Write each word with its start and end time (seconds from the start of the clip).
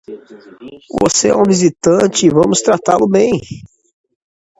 Você 0.99 1.27
é 1.29 1.35
um 1.35 1.43
visitante 1.43 2.25
e 2.25 2.29
vamos 2.31 2.59
tratá-lo 2.63 3.07
bem. 3.07 3.33